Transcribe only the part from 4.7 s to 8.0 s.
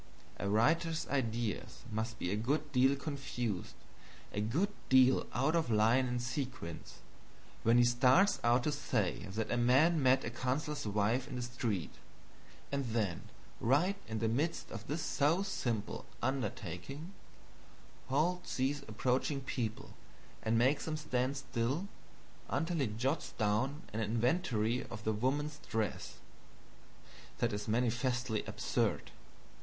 deal out of line and sequence, when he